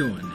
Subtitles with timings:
[0.00, 0.28] 今日はね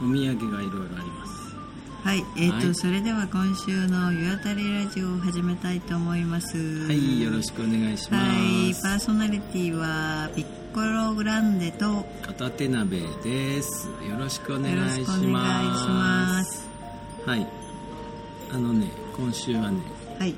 [0.00, 1.56] お土産がいろいろあります。
[2.04, 2.74] はい、えーとはい。
[2.76, 6.56] それでは今週の「湯あたりラジオ」を始めたいと思います。
[6.86, 8.30] はいよろしくお願いします。
[8.30, 13.88] はいパーソナリティはピッコログランデと片手鍋です。
[14.08, 16.68] よろしくお願いします。
[17.26, 17.44] はい
[18.52, 19.80] あのね今週はね
[20.20, 20.36] はい。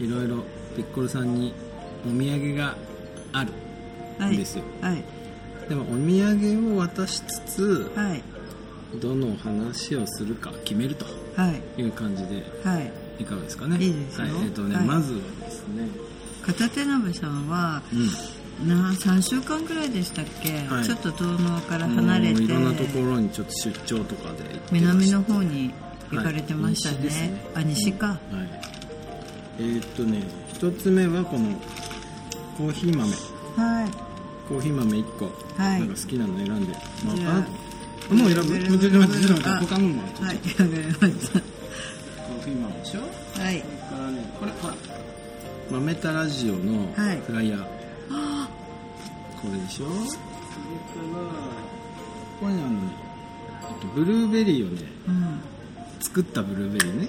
[0.00, 0.42] いろいろ
[0.74, 1.52] ピッコロさんに
[2.06, 2.74] お土産が
[3.34, 3.52] ある
[4.18, 5.15] はいんですよ、はい
[5.68, 8.22] でもお土産を渡しつつはい。
[9.00, 11.04] どの話をするか決めると
[11.36, 11.80] はい。
[11.80, 12.92] いう感じではい。
[13.18, 13.78] いかがですかね。
[13.78, 14.26] いいですよ。
[14.26, 14.44] はい。
[14.44, 14.84] えっ、とね、はい。
[14.86, 15.88] まずはですね。
[16.44, 17.96] 片手鍋さんはう
[18.64, 18.68] ん。
[18.68, 20.84] な3週間くらいでしたっけ、はい。
[20.84, 22.42] ちょっと東能から離れて。
[22.42, 25.72] いろんなところにちょっと出張とかで南の方に
[26.10, 27.46] 行かれてましたね,、はいね。
[27.56, 28.18] あ西か、はい。
[29.58, 30.22] えーっとね
[30.52, 31.50] 一つ目はこの
[32.56, 33.12] コーヒー豆。
[33.56, 34.05] はい
[34.48, 35.24] コーヒー豆1個、
[35.60, 35.80] はい。
[35.80, 36.72] なんか好きなの選んで、
[37.04, 37.46] まああ。
[38.10, 38.78] あもう選ぶ？
[38.78, 40.22] ちょっと待ってちょっと待ってあ他のもちょっと。
[40.24, 43.00] はいわかりましコーヒー豆でしょ？
[43.34, 43.52] たはい。
[43.60, 44.74] それからねこれほら
[45.70, 47.20] 豆田ラジオのはい。
[47.26, 47.68] フライヤー、こ
[49.52, 49.86] れでしょ？
[49.86, 51.18] それから
[52.40, 52.92] これねあのね
[53.68, 55.40] えっとブルーベリーをねうん。
[56.00, 57.08] 作ったブルーベリーね。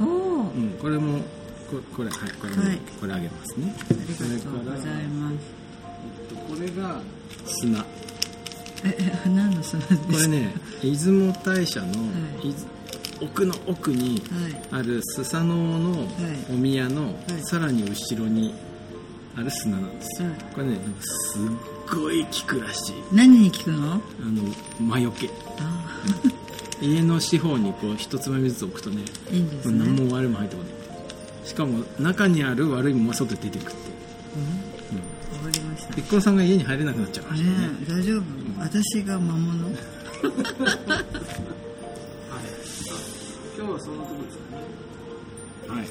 [0.00, 1.18] おおあうん、これも
[1.68, 2.78] ここれはいこれも、はい。
[3.00, 3.74] これあげますね。
[3.90, 5.34] りがとうございます。
[5.34, 5.55] えっと
[6.48, 7.00] これが
[7.46, 7.84] 砂。
[8.84, 11.86] え何の砂ですかれね出雲大社の、
[12.42, 12.54] いい
[13.20, 14.22] 奥の奥に
[14.70, 16.06] あるスサノオの
[16.50, 18.54] お宮の、さらに後ろに
[19.36, 21.42] ある砂なんですよ、はいこれねすっ
[21.90, 24.42] ごい効くらしい何に効くのあの
[24.80, 25.94] 魔除けあ
[26.80, 30.72] 家の四方にこう一つまみずつ置くとねいいんですね何も悪いも入ってこない
[31.46, 33.90] しかも中にある悪いものは外出てくって、
[34.36, 34.65] うん
[35.76, 35.94] ました。
[35.94, 37.44] ピッコロさんが家に入れなくなっちゃうからね。
[37.44, 37.50] ね
[37.88, 38.22] え大丈夫？
[38.60, 39.64] 私が魔物？
[39.64, 39.74] はい。
[43.56, 45.78] 今日はそんなとこですかね。
[45.80, 45.86] はい。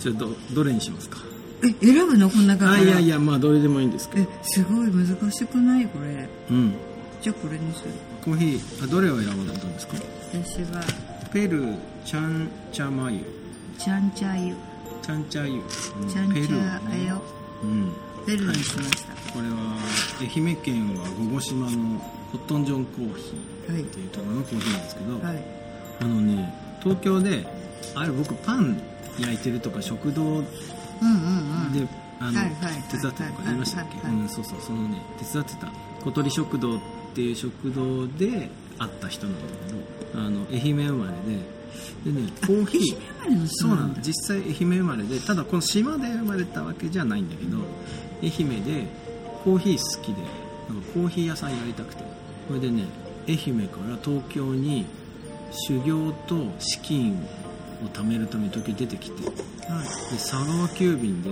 [0.00, 1.18] じゃあどどれにしますか？
[1.62, 2.30] え選ぶの？
[2.30, 4.22] こんな感じあいやいやまあどれでもいいんですけど。
[4.22, 6.28] えすごい難しくないこれ。
[6.50, 6.74] うん。
[7.20, 7.90] じゃあこれにする。
[8.24, 9.96] コーヒーあどれを選ばれたんですか？
[10.32, 10.82] 私は。
[11.32, 13.20] ペルーチャンチャマユ
[13.78, 14.54] ちゃんちゃゆ
[15.00, 15.60] チャンチャユ、
[16.02, 16.08] うん。
[16.08, 17.22] ちゃんちペルーゃあよ
[17.62, 17.92] うん
[18.26, 19.76] ペルーにしましたこれは
[20.20, 21.98] 愛媛県は五後島の
[22.32, 25.44] ホットンジョンコーヒーはいっていうところのコーヒーなんですけど、はい。
[26.00, 27.46] あのね東京で
[27.94, 28.80] あれ僕パン
[29.18, 30.46] 焼いてるとか食堂で、
[32.20, 34.12] あの、はいはい手伝ってとか言いましたっけ、はいはい。
[34.12, 35.68] はいうん、そうそうそのね手伝ってた
[36.02, 36.80] 小鳥食堂っ
[37.14, 38.48] ていう食堂で
[38.78, 39.40] 会った人なんだ
[40.12, 41.60] けどあの愛媛生まれで
[42.04, 47.58] でねコーヒーそうななんだの実際愛媛生まれでただこの島で生まれたわけじゃないんだけど
[48.22, 48.86] 愛媛で
[49.44, 50.22] コーヒー好きで
[50.68, 52.04] なんかコーヒー屋さんやりたくて。
[52.48, 52.84] それでね
[53.28, 54.84] 愛媛から東京に
[55.52, 57.14] 修行と資金
[57.84, 59.22] を貯めるために東京に出てきて。
[59.22, 59.86] ではい。
[60.12, 61.30] 佐川急便で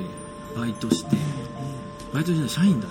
[0.56, 1.16] バイトして。
[2.14, 2.86] バイトじゃない社員だ。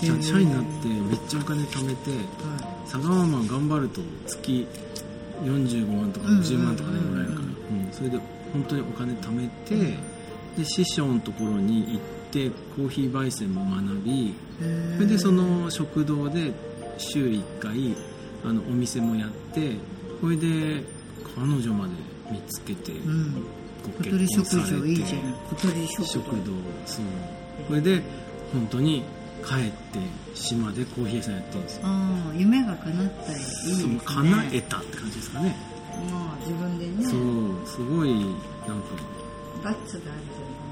[0.00, 0.06] 社
[0.38, 4.66] 員になってめっちゃお金貯めては佐川マン頑張ると月
[5.42, 7.10] 45万とか50万とかねうん。
[7.10, 7.92] もらえるから、うん。
[7.92, 8.18] それで
[8.52, 9.96] 本当にお金貯めて、
[10.56, 12.00] で師匠のところに行っ
[12.34, 14.34] てコーヒー焙煎も学びい
[14.96, 16.52] それでその食堂で
[16.98, 17.94] 週1回
[18.44, 19.76] あのお店もやって
[20.20, 20.82] それで
[21.36, 21.92] 彼女まで
[22.30, 23.34] 見つけて、うん。
[23.82, 26.52] ご結婚食されて堂いいじゃない小鳥食食堂堂
[26.86, 27.04] そう。
[27.68, 28.02] それで
[28.52, 29.02] 本当に
[29.44, 29.98] 帰って
[30.34, 31.82] 島でコーヒー屋さんやってるんですよ。
[31.84, 34.00] ああ夢が叶ったらいいですね。
[34.04, 35.56] 叶えたって感じですかね。
[36.10, 37.04] まあ自分でね。
[37.04, 38.34] そうすごいなんか
[39.62, 40.22] バッツがある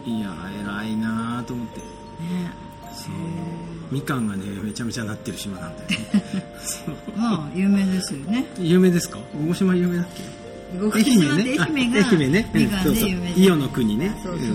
[0.04, 0.30] いや
[0.60, 1.78] 偉いなぁと思って。
[1.80, 1.84] ね。
[2.94, 3.12] そう。
[3.90, 5.96] みかんがねめちゃめちゃなってる島なんだよね。
[7.16, 8.46] まあ有名ですよね。
[8.58, 9.18] 有名ですか？
[9.48, 10.22] 大島有名だっけ？
[10.80, 11.56] 愛愛媛ね。
[11.58, 12.50] 愛媛ね。
[12.54, 14.18] みかんで有名伊予の国ね。
[14.22, 14.54] そうそうそ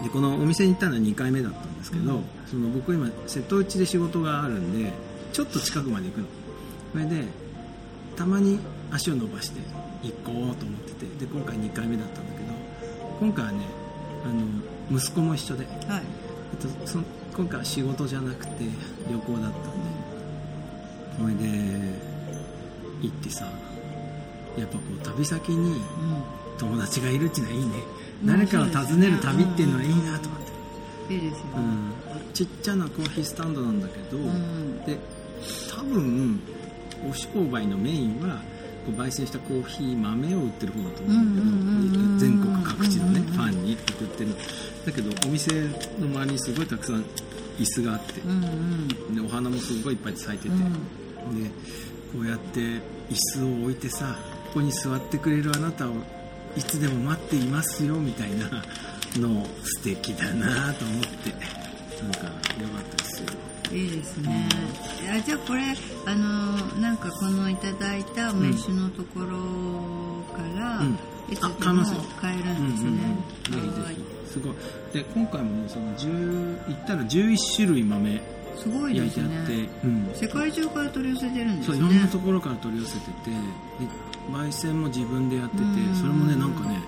[0.00, 0.02] う。
[0.02, 2.22] でこのお店に行ったのは2回目だったんですけど、うん。
[2.46, 4.92] その僕今瀬戸内で仕事があるんで
[5.32, 6.26] ちょっと近くまで行くの。
[6.92, 7.24] それで
[8.16, 8.58] たまに
[8.92, 9.60] 足を伸ばして
[10.02, 12.33] 行こうと思っててで今回2回目だったんだ
[13.24, 13.64] 今回はね
[14.22, 14.28] あ
[14.92, 16.02] の息子も一緒で、はい。
[16.52, 17.04] えっと、その
[17.34, 18.64] 今回は仕事じゃなくて
[19.10, 19.64] 旅行だったんで。
[21.18, 21.48] それで
[23.00, 23.46] 行ってさ
[24.58, 25.80] やっぱこう旅先にうん。
[26.58, 27.76] 友達がいるっていうのはいいね。
[28.22, 30.40] うん誰かを訪ねる旅っていうのはいいなと思っ
[31.08, 31.44] て、いいですよ。
[31.46, 34.84] ねうん、ちっちゃなコーヒースタンドなんだけど、うん。
[34.84, 34.98] で
[35.74, 36.40] 多分
[37.10, 38.40] お商売のメインは
[38.84, 41.36] こう焙煎したコーヒー豆を売ってる方だと思うん
[41.86, 44.34] だけど、全国各地のね、ファンに送ってる
[44.84, 45.50] だけどお店
[45.98, 47.04] の周りにすごいたくさん
[47.58, 48.20] 椅子があって、
[49.14, 50.54] でお花もすごいいっぱい咲いてて、で
[52.12, 52.80] こうやって椅
[53.14, 54.16] 子を置いてさ
[54.48, 55.94] ここに座ってくれるあなたを
[56.56, 58.62] いつでも待っていますよみたいな
[59.16, 61.30] の素敵だなと思って
[62.02, 62.18] なんか
[62.60, 63.28] 良かったですよ
[63.74, 64.48] いいですね、
[65.10, 65.62] あじゃあこれ
[66.06, 69.26] あのなんかこのいただいた名刺のところ
[70.32, 70.98] から、うん。
[71.30, 72.90] いつでもあ買えるんですね、
[73.50, 73.94] うんうんうん、ぜはい。
[73.94, 74.54] ひぜひすごい。
[74.92, 78.22] で今回もねその10言ったら11種類豆
[78.56, 81.72] すごいで焼いてあすねって、うん、世界中から取り寄せてるんですね。
[81.72, 83.36] そういろんなところから取り寄せててで
[84.30, 85.94] 焙煎も自分でやっててうん。
[85.96, 86.78] それもねなんかね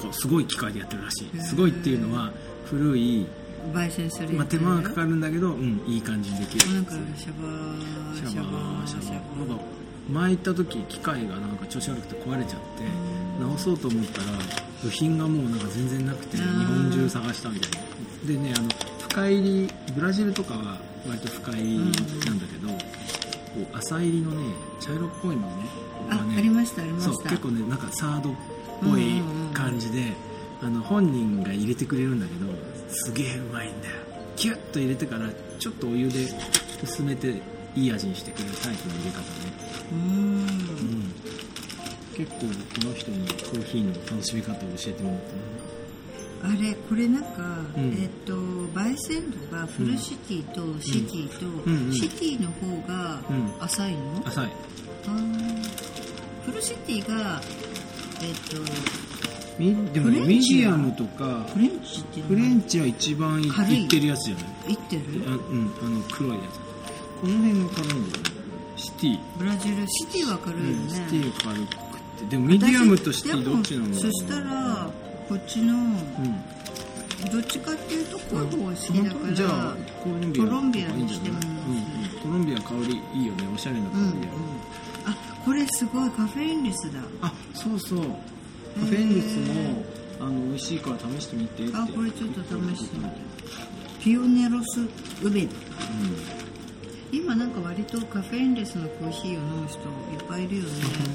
[0.00, 1.40] こうすごい機械でやってるらしい。
[1.40, 2.32] すごいっていうのは
[2.64, 3.26] 古い、
[3.72, 6.74] 焙煎するまあ、手間がかかるんだけど、うん、いい感じにできる。
[6.74, 9.48] なんかシャバーシャバーシャバシャバー。
[9.48, 9.64] なんか
[10.10, 12.84] 前行った時機械がなんか調子悪くて壊れちゃって
[13.40, 14.26] 直そうと思ったら
[14.82, 17.78] 部品がもうなんか全然なくて日本中探したみたいな。
[18.28, 18.68] でねあの
[19.08, 22.74] 深入りブラジルとかは割と深入りなんだけど、こ
[23.72, 25.48] う浅入りのね茶色っぽいのね。
[26.10, 26.34] あ、がね。
[26.38, 28.34] ありましたありまそうした結構ねなんかサードっ
[28.82, 29.22] ぽい
[29.52, 30.12] 感じで、
[30.62, 32.46] あの本人が入れてくれるんだけど
[32.94, 33.94] すげえうまいんだよ。
[34.36, 36.28] キュッと入れてからちょっとお湯で
[36.82, 37.40] 薄めて
[37.74, 39.24] いい味にしてくれるタイプの入れ方ね、
[39.92, 40.00] うーん。
[40.00, 41.12] うん、
[42.14, 47.94] 結構この人にコーヒーの楽しみ方を教えてもらったあれこれなんか、うん。
[47.94, 51.86] えっ、と焙煎度がフルシティとシティと、うん。
[51.86, 53.64] うんシティの方がうん。
[53.64, 54.52] 浅いの、な浅い。
[56.44, 57.40] フルシティが
[58.22, 58.66] えっ、とミ
[59.58, 64.72] でもねミディアムとかフレンチってフレンチは一番い軽いいってるやつじゃない？
[64.72, 65.02] いってる？
[65.28, 66.58] あうんあの黒いやつ。
[67.20, 68.30] この辺が軽いんだよね
[68.76, 69.18] シティ。
[69.38, 69.86] ブラジル。
[69.86, 71.66] シティは軽いよね、うんシティ軽く
[72.20, 72.26] て。
[72.30, 74.90] でもミディアムとシティどっちなのそしたら
[75.28, 77.30] こっちのうん。
[77.30, 80.44] どっちかっていうと濃い方が好きだからじゃあコロンビア。
[80.44, 81.62] コロンビアにしてもいいんじゃない？
[81.68, 84.20] うんうんコロンビア香りいいよねおしゃれな香うんうん。
[84.20, 84.32] りだよ、
[85.06, 86.98] あこれすごいカフェインレスだ。
[87.22, 88.00] あそうそう。
[88.00, 88.04] カ
[88.80, 89.84] フェインレスも
[90.20, 91.76] あの美味しいから試してみてって。
[91.76, 93.10] あこれちょっと試してみて。
[94.00, 94.80] ピオネロス
[95.22, 95.50] ウベリう
[97.10, 100.68] 今なんか割とカフェインレスのコーヒーを飲む人いっぱいいるよね。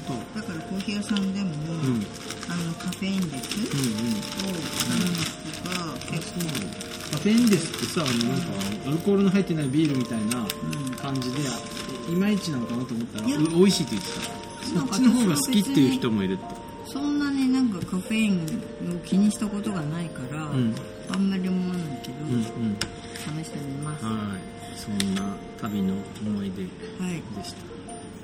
[0.08, 2.06] 本だからコーヒー屋さんでも、んうん。
[2.48, 4.10] あのカフェインレスを頼む
[5.20, 6.40] 人が結構、
[7.12, 8.46] カフェインレスってさあのなんか
[8.88, 10.90] アルコールの入ってないビールみたいなうん。
[10.94, 11.38] 感じで
[12.10, 13.20] いまいちなのかなと思った。
[13.20, 14.80] ら美味しいって言ってた。
[14.80, 16.44] そっちの方が好きっていう人もいるって。
[16.86, 17.29] そんな
[17.86, 18.44] カフェイン
[18.94, 20.74] を気にしたことがないから、うん。
[21.12, 22.42] あんまり思わないけど、うんうん。
[23.42, 24.04] 試してみます。
[24.04, 24.40] ははい。
[24.76, 25.94] そんな旅の
[26.24, 26.66] 思い出い。
[27.36, 27.62] でした。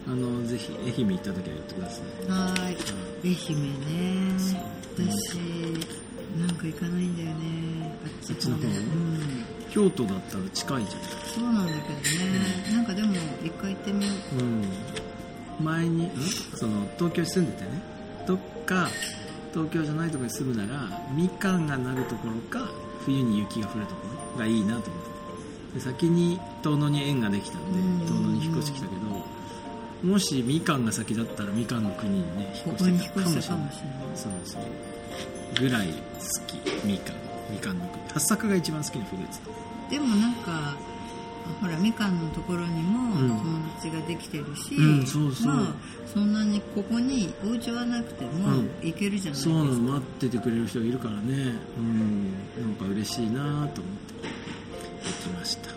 [0.08, 2.30] あのぜひ愛媛行った時は言ってください。
[2.30, 2.76] はーい。
[3.24, 3.56] 愛媛
[4.34, 4.60] ね。
[4.96, 5.36] 私
[6.38, 7.98] なんか行かないんだよね。
[8.04, 8.62] あっそっちの方？
[8.62, 9.44] うん。
[9.70, 10.90] 京都だったら近いじ
[11.34, 13.14] そうなんだけどね、なんかでも
[13.44, 14.36] 一回行ってみよう。
[14.36, 14.64] ゃんうん。
[15.64, 16.10] 前にん？
[16.54, 17.82] その東京に住んでてね。
[18.26, 18.88] どっか
[19.56, 22.68] 東京じゃないところに住むならみかんがなるところか
[23.06, 24.02] 冬に雪が降るとこ
[24.34, 25.02] ろがいいなと思っ
[25.72, 28.06] てで先に遠野に縁ができたんでうん。
[28.06, 29.26] 遠野に引っ越してきたけど
[30.02, 33.72] もしみかんが先だったらみかんの国にね引っ越してたかもしれない。
[34.14, 34.32] そう
[35.58, 35.94] ぐらい好
[36.46, 36.86] き。
[36.86, 37.16] みかん。
[37.50, 38.04] みかんの国。
[38.12, 39.40] 八作が一番好きなフルーツ。
[39.90, 40.76] でもなんか
[41.60, 43.28] ほらみかんのところにもうん。
[43.38, 45.54] 友達ができてるし、うんそうそう。
[45.54, 45.74] まあ
[46.12, 48.70] そんなにここにお家はなくてもうん。
[48.82, 51.54] 行けるじゃないですか、そうなの待っててくれる人がいるからね。
[51.78, 52.32] うん。
[52.60, 53.78] なんか嬉しいなと思って。
[53.78, 55.70] 行きました。
[55.70, 55.76] は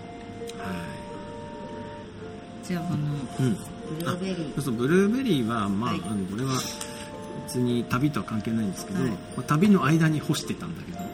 [2.64, 2.98] じゃあこの
[3.40, 4.56] ブルーベリー。
[4.56, 6.02] そうそうブルーベリーはまあ,、はい。
[6.06, 6.52] あのこれは
[7.48, 9.00] 別に旅とは関係ないんですけど、
[9.48, 11.08] 旅の間に干してたんだけどはい。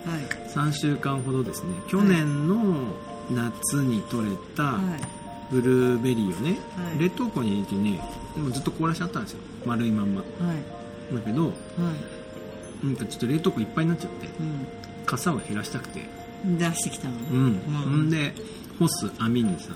[0.49, 1.69] 3週間ほどですね。
[1.87, 2.93] 去年の
[3.31, 4.81] 夏に採れたはい。
[5.51, 6.99] ブルーベリーをね、はい。
[6.99, 8.01] 冷凍庫に入れてね
[8.35, 10.21] もうずっと凍らしちゃったんですよ丸いまんま。
[10.21, 10.25] は
[11.11, 11.15] い。
[11.15, 12.85] だけどはい。
[12.85, 14.29] なんかちょっと冷凍庫いっぱいになっちゃってう
[15.05, 16.07] 傘を減らしたくて。
[16.45, 18.07] ん出してきたの、うん、うん。
[18.07, 18.33] んで
[18.79, 19.69] 干す網にさ。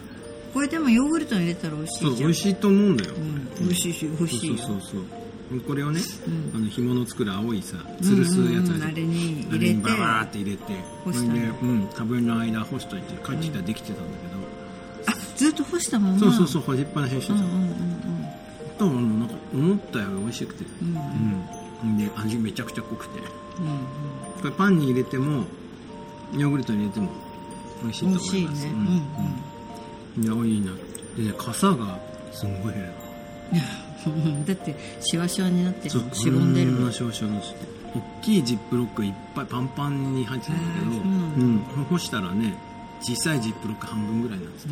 [0.54, 2.12] これでもヨーグルトに入れたら美味しいじゃん。
[2.12, 4.58] そう美味しいと思うんだよ、うん、美味しいし美味しいよ。
[4.58, 5.02] そうそうそう
[5.66, 6.52] これをね、うん。
[6.56, 14.18] あの紐の作る青いさ吊るすやつうんうんうんあれに入れてにババーって入れて干しで、うん、かぶりの間干しといて帰ってきたらできてたんだ
[15.08, 16.20] あずっと干したまま。
[16.20, 18.10] けど、そうそうそう干しっぱなしにしてた、うんうんうん
[18.78, 20.66] となんか思ったより美味しくて。
[20.82, 20.88] うん。
[20.90, 21.44] うん。
[21.84, 23.20] うんで味めちゃくちゃ濃くて。
[23.20, 23.26] うん
[24.42, 25.44] これパンに入れても
[26.34, 27.10] ヨーグルトに入れても
[27.84, 28.68] 美味しいと美思います。
[28.68, 28.74] いね。
[30.18, 30.34] うん。
[30.34, 30.46] うん。
[30.46, 30.72] いやいいな。
[31.18, 32.00] でね傘が
[32.32, 32.90] すんごい減る。
[33.54, 33.64] い や
[34.46, 36.72] だってシワシワになってしぼんでる。
[36.72, 37.58] もんこなシワシワにして
[37.96, 42.56] 大きいジップロックいっぱいパンパンに入ってたんだけど、うなん干したらね
[43.02, 44.72] 小さいジップロック半分ぐらいなんですよ、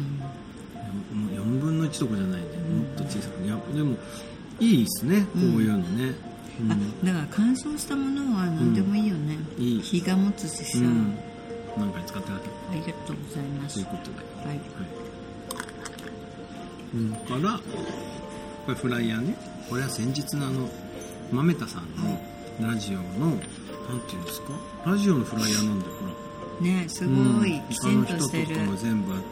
[1.14, 2.48] もう4分の1とかじゃないね。
[2.48, 3.44] もっと小さく。
[3.44, 3.98] いやでも
[4.60, 5.22] いいですね。
[5.34, 6.14] こういうのね、
[6.62, 6.72] うん。
[6.72, 9.82] あだから乾燥したものは何でもいいよね、うんいい。
[9.82, 11.18] 日が持つしさ、うん。
[11.78, 13.76] 何回使ってあげるありがとうございます。
[13.76, 14.50] ということで。
[14.50, 14.60] はい。
[16.96, 17.60] うん、から
[18.68, 19.34] これフライヤーね。
[19.70, 20.70] これは先日のあの
[21.32, 22.20] 豆田さんの
[22.62, 23.46] ラジオのなんて
[24.16, 24.48] いうんですか？
[24.86, 26.12] ラジオのフライヤーなんだよほら
[26.62, 27.14] ねすご
[27.46, 27.62] い、うん。
[27.70, 28.48] きちんとしてる。
[28.48, 29.26] 他の人とかが全部あって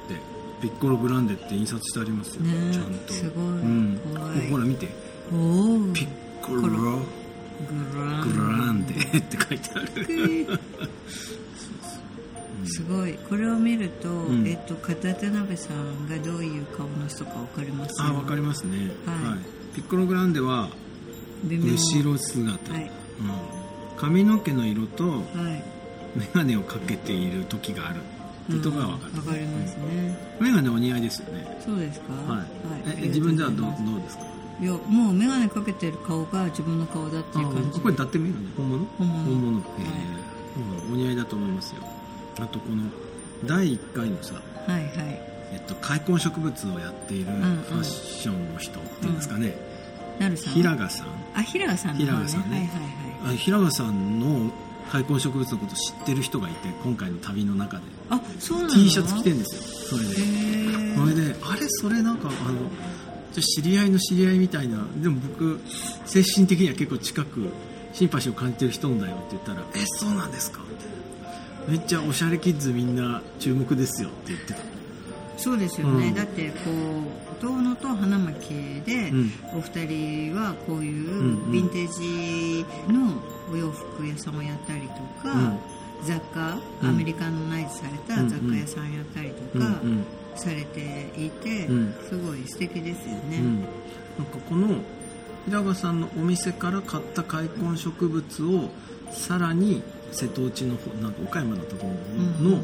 [0.62, 2.74] ピッコログランデって印刷してありますよ、ね。
[2.74, 3.12] ちゃんと。
[3.13, 3.44] すごい。
[3.44, 4.50] うん、怖い。
[4.50, 4.88] ほら見て。
[4.88, 6.08] ピッ
[6.42, 6.75] コログラ
[8.72, 8.86] ン。
[8.88, 9.86] デって書いてある
[12.75, 13.13] すごい。
[13.29, 14.48] これを見ると、ん。
[14.48, 18.01] えっと片手鍋さんがどういう顔の人か分かります？
[18.01, 19.75] あわかりますね、はい。
[19.75, 20.70] ピッコログランデは
[21.48, 22.84] 後ろ姿、はい。
[22.84, 22.89] うん、
[23.98, 25.63] 髪の毛の色とはい。
[26.15, 28.01] 眼鏡をかけている時がある。
[28.01, 29.20] っていうとが分かる、うん。
[29.20, 31.62] わかりますね、眼鏡お似合いですよね。
[31.65, 32.13] そうですか？
[32.13, 34.24] はい、ありがとうございえ自分ではどうどうですか？
[34.62, 38.86] いやもう眼鏡かけてる顔が自分の顔だっていう感じあこれ伊達眼鏡本物？
[38.98, 39.24] 本物。
[39.24, 39.63] 本物、はい。
[39.79, 40.25] えー
[40.88, 41.82] うんお似合いだと思いますよ
[42.39, 42.84] あとこの
[43.46, 44.36] 第1回のさ、
[44.68, 44.92] はいはい。
[45.54, 49.56] えっと、開墾植物をやっているフんァッションの人っていうんですかね、
[50.20, 51.08] なるさん平賀さん。
[51.36, 52.50] あ平賀さんの方平賀さんね。
[52.50, 52.68] はいはい
[53.27, 53.36] はい。
[53.36, 54.51] あ平賀さんの
[54.92, 57.84] 開墾植物のこと知ってる人がいて今回の旅の中で。
[58.10, 59.56] あそうなの？T シャツ着てんです
[59.94, 60.15] よそれで。
[60.96, 62.70] それであれそれなんかあの
[63.42, 65.60] 知り合いの知り合いみたいなでも僕
[66.06, 67.50] 精神的には結構近く
[67.94, 70.86] シンパシーを感じてる人なんだよって言ったら「えそうなんですか?」って
[71.67, 74.60] めっちゃおしゃれキッズみんな注目ですよって言ってた。
[75.38, 76.13] そうですよね、うん。
[76.15, 76.55] だってこ
[77.39, 79.31] う遠野と花巻で、うん。
[79.57, 81.51] お二人はこういんううん。
[81.51, 81.91] ヴィンテー
[82.88, 84.88] ジのお洋服屋さんをやったりと
[85.27, 85.60] か、うん。
[86.03, 86.89] 雑貨うん。
[86.89, 90.05] アメリカンナイズされた雑貨屋さんやったりとかん。
[90.36, 91.95] されていて、うん。
[92.10, 94.75] すごい素敵ですよね、うん、なんかこの
[95.45, 98.69] 平賀さんのお店から買った開墾植物を
[99.12, 99.81] さらに
[100.12, 102.62] 瀬戸内の方なんか岡山だったと思うの、うん。
[102.62, 102.64] の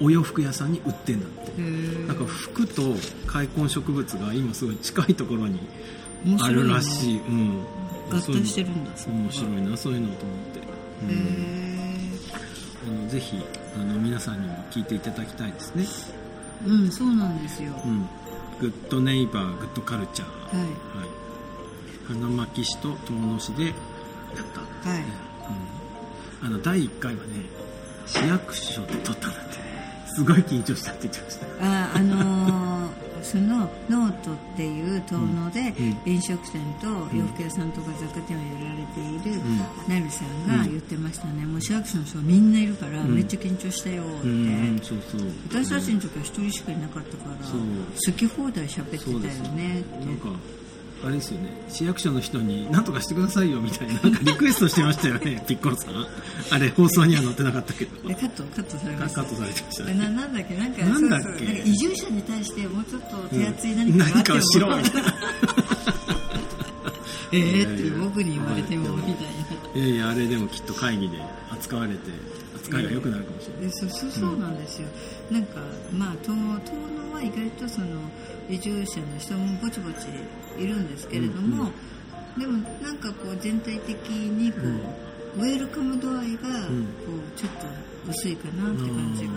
[0.00, 1.60] お洋服屋さんに売ってんだって。
[2.06, 2.94] なんか服と
[3.26, 5.60] 開墾植物が今すごい近いところに
[6.40, 7.62] あるらしい、うん、
[8.10, 8.90] 合体してるるんだ。
[9.06, 10.60] 面白いなそういうのと思って、
[11.02, 11.10] うん。
[11.10, 11.72] へ
[12.84, 13.40] あのぜひ
[13.76, 15.84] あの皆さんにも聞いていただきたいですね、
[16.66, 18.08] えうんそうなんですよ、うん、
[18.60, 20.28] グッドネイバーグッドカルチャー。
[20.56, 20.66] はい。
[20.66, 20.72] はい、
[22.06, 23.74] 花巻市と遠野市でやっ
[24.82, 24.98] た、はい。
[24.98, 25.04] うん、
[26.42, 27.46] あの第1回はね
[28.06, 29.62] 市役所で撮ったんだって。
[30.14, 39.58] すごい緊張したって言ってましたああのー そのノートっていう遠野でうん飲食店と洋服屋さんとか雑貨店をやられているん。
[39.86, 43.14] なるさんが言ってましたね、もう市役所の人がみんないるからん。
[43.14, 44.28] めっちゃ緊張したよって、
[45.48, 49.18] 私たちの時は一人しかいなかったから好き放題喋ってたよ
[49.54, 50.04] ねって。
[50.04, 50.28] なんか
[51.04, 51.48] あれですよね。
[51.68, 56.06] 市役所の人に何とかしてくださいよみたいななんかリクエストしてましたよね ピッコロさん。
[56.50, 58.08] あれ放送には載ってなかったけど。
[58.08, 59.22] でカットカットされました。
[59.22, 60.54] カットされてましたえねななんだっけ？
[60.56, 61.62] なんかなんだっけ？
[61.64, 63.98] 移住者に対してもうちょっと手厚い何うん。
[63.98, 65.14] かがあっても、何かをしろみたいな。
[67.34, 69.12] えーって僕に言われてもみたい
[69.74, 69.80] な。
[69.86, 71.16] いやいやあれでもきっと会議で
[71.50, 72.10] 扱われて
[72.72, 74.88] 扱いが良くなるかもしれない、でそうそうそうなんですよ、
[75.30, 75.60] なんか
[75.92, 76.76] まあ遠遠
[77.08, 77.86] 野は意外とその
[78.48, 80.08] 移住者の人もぼちぼち
[80.58, 81.70] いるんですけれども、
[82.38, 84.58] でもなんかこう全体的にこ
[85.36, 86.86] う、ウェルカム度合いがこんう
[87.36, 87.66] ちょっと
[88.10, 89.32] 薄いかなって感じが、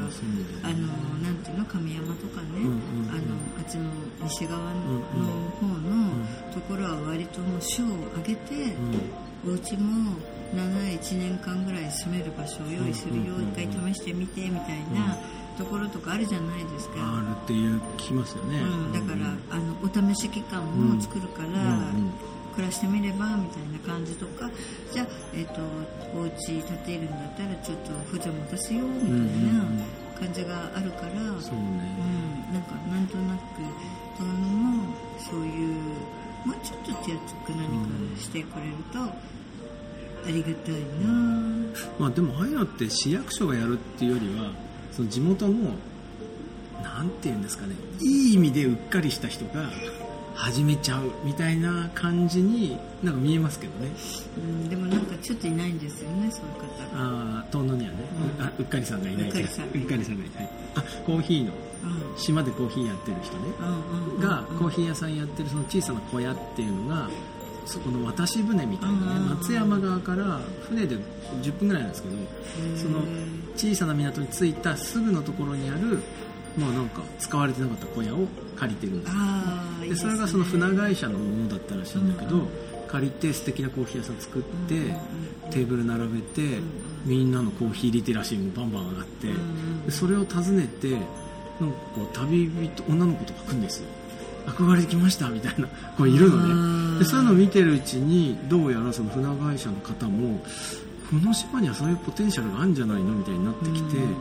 [0.63, 0.88] あの
[1.22, 3.10] なんていうの神山とかね、うんうんうん。
[3.10, 3.20] あの
[3.60, 3.89] あっちの
[4.24, 5.04] 西側の,、うんうん。
[5.56, 8.75] 方のところは割ともう種を上げて、
[9.48, 10.16] お家も
[10.54, 15.18] 71年間ぐらい住める場所を用意するよ、うんうんうん一回試してみてみたいな
[15.58, 24.50] ところとかあるじゃないですか、あるっていう聞きますよね、うん、だから、あのお試し期間も作るから、うんうん暮らしてみればみたいな感じとか。
[24.94, 25.62] じゃあ、えっと
[26.18, 29.66] お家建てるんだったらちょっと補助も出すよみたいな
[30.18, 31.12] 感じがあるから、
[31.42, 31.78] そううん。
[31.78, 31.84] ね、
[32.54, 33.60] なんかなんとなく
[34.18, 35.75] 遠野もそういう
[36.46, 37.68] もうちょっと手厚く何
[38.14, 39.00] かしてくれると
[40.27, 40.74] ありがたい
[41.05, 41.10] な、
[42.00, 44.51] まあでもああいうのって市役所がやるっていうよりは
[44.91, 45.72] その地元の
[46.82, 49.70] なんていうんですかねいい意味でうっかりした人が
[50.36, 53.89] 始めちゃうみたいな感じになんか見えますけどね。
[54.38, 57.98] うん、でもなんかちょっといないんですよねそういう方が、ああ遠野にはね、
[58.38, 58.46] うん。
[58.46, 59.32] あうっかりさんがいない。
[59.32, 60.50] かりさんうっかりさんがいない。
[60.75, 61.53] あコーヒーの
[61.84, 62.17] うん。
[62.17, 63.44] 島でコーヒーやってる人ね。
[63.60, 64.20] うんうんうん。
[64.20, 67.10] がコーヒー屋さんやってるその小さな小屋っていうのが
[67.65, 69.29] そこの渡し船みたいなねうん。
[69.29, 70.98] 松山側から船で
[71.41, 72.15] 10分ぐらいなんですけど
[72.77, 73.01] その
[73.55, 76.00] 小さな港に着いたすぐのところにある
[76.57, 79.89] まあなんか使われてなかった小屋を借りてるんですよ。
[79.89, 82.48] でそれがその船会社のものだったらしいんだけど、うん
[82.88, 84.75] 借りて素敵なコーヒー屋さん作って、
[85.51, 86.63] テーブル並べて、ん。
[87.03, 93.88] みんなのコーヒーリテラシーもバンバン上がって、それを訪ねてなんかこう旅人女の子とか来るんですよ
[94.48, 96.94] 憧れてきましたみたいな子いるのうん。
[96.94, 100.40] ねでそういうのを見てるうちにどうやらその船会社の方も
[101.10, 104.16] この島にはそういうポテンシャルがあるんじゃないのみたいになってきて、うん。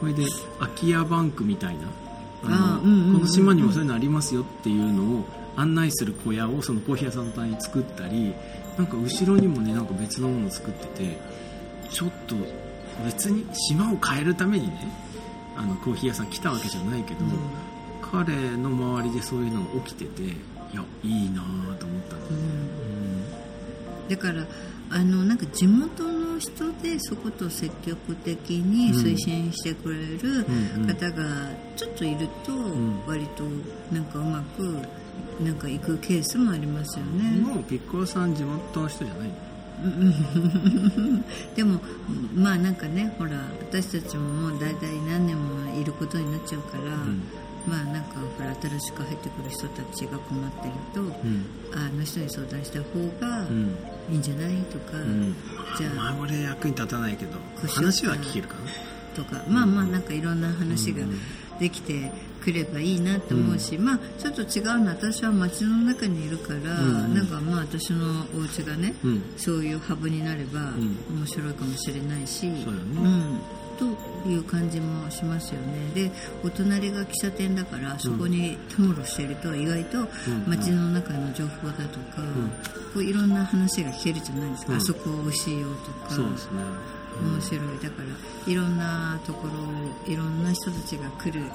[0.00, 0.24] それで
[0.60, 1.82] 空き家バンクみたいな
[2.44, 3.14] うんうんうんうん。
[3.14, 5.24] この島にもそういうのありますよっていうのを
[5.56, 8.32] 案内する小屋をそのコーヒー屋さんの単位に作ったり
[8.76, 11.18] なんか後ろにもねなんか別のものを作ってて
[11.90, 12.36] ちょっと
[13.04, 14.88] 別に島を変えるためにね
[15.56, 17.24] あのコーヒー屋さん来たわけじゃないけど、
[18.10, 20.26] 彼の周りでそういうのが起きててい
[20.74, 24.08] やいいなぁと思ったの、うん。
[24.08, 24.44] だから
[24.90, 30.46] あのなんか地元の人でそこと積極的に推進してくれる
[30.76, 30.86] うんうん。
[30.86, 31.24] 方が
[31.76, 33.02] ちょっといるとん。
[33.06, 33.44] 割と
[33.94, 34.78] なんかうまく
[35.42, 37.30] なんか行くケースもありますよね。
[37.40, 39.34] もうピッコロさん地元の人じゃないの？
[41.54, 41.80] でも
[42.34, 43.32] まあなんかねほら
[43.70, 47.22] 私たちももう大体何年もいることになっちゃうから、ん
[47.68, 51.44] まあなんかほら新しく入ってくる人たちが困ってると、うん。
[51.74, 52.86] あの人に相談した方
[53.20, 53.76] がうん。
[54.10, 55.34] いいんじゃないとか、うん。
[55.76, 58.70] じゃあまあ俺役に立たないけど話は聞けるかな。
[59.14, 61.04] とかまあまあなんかいろんな話が
[61.58, 69.22] できてくればいいなと思うし、まあちょっと違うのは私は街の中にいるから、うんなんかまあ私のお家がね、うん。
[69.36, 70.96] そういうハブになればん。
[71.10, 73.00] 面白いかもしれないし、そうよね。
[73.02, 73.40] うん
[73.78, 73.84] と
[74.28, 75.90] いう感じもしますよね。
[75.94, 76.10] で
[76.42, 80.08] お隣が喫茶店だからそこにたむろしてると意外と
[80.46, 82.22] 街の中の情報だとか、
[82.92, 84.78] こういろんな話が聞けるじゃないですか、うん。
[84.78, 85.68] あそこ美味しいよ
[86.08, 86.20] とか。
[87.20, 87.60] 面白い。
[87.82, 91.48] だからいろんなところいろんな人たちが来るうん。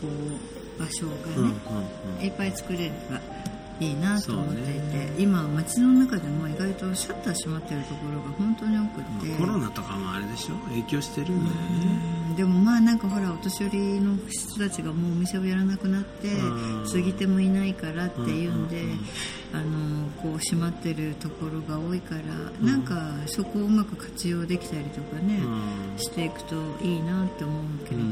[0.00, 3.20] こう場所がね、いっぱい作れれば
[3.80, 5.14] いいなと思っていて、ね。
[5.18, 10.54] 今街の中でも意外とシャッター閉まってるところが本当に多くって、うんコロナとかもあれでしょ？
[10.68, 12.20] 影響してるんだよね。
[12.30, 16.86] うんでもまあなんかほらお年寄りの人たちがもうお店をやらなくなってうん。
[16.86, 18.84] 継ぎ手もいないからっていうんで、
[19.52, 22.22] あのこう閉まってるところが多いから、
[22.60, 25.98] なんかそこをうまく活用できたりとかね、うん。
[25.98, 28.02] していくといいなって思うけれど、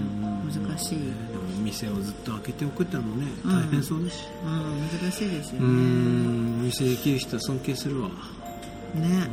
[0.67, 1.11] 難しい、でも
[1.59, 3.51] お店をずっと開けておくってのもねうん。
[3.51, 5.69] 大変そうだしうん、難しいですようね。
[5.69, 6.61] ん。
[6.61, 8.09] お店できる人は尊敬するわ。
[8.09, 9.29] ね。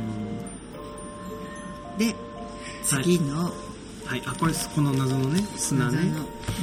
[1.96, 2.14] うで
[2.84, 3.48] 次の。
[3.48, 3.52] ん
[4.04, 4.22] はい。
[4.26, 5.98] あこれこの謎のね砂ね。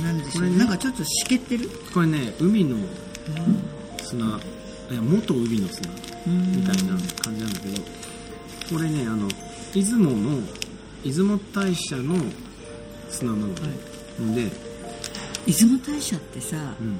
[0.03, 0.57] なんでしょう、これね。
[0.57, 2.77] なんかちょっとしけってる、これね海の
[4.01, 4.39] 砂いや
[4.91, 5.89] 元海の砂
[6.27, 7.81] うんみたいな感じなんだけど
[8.75, 9.27] これねあの
[9.73, 10.39] 出雲の
[11.03, 12.15] 出雲大社の
[13.09, 13.53] 砂なのね、
[14.21, 14.49] んで、
[15.45, 16.99] 出雲大社ってさ、うん。